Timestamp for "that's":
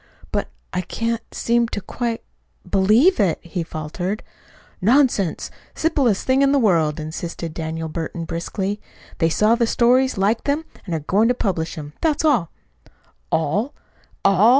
12.01-12.25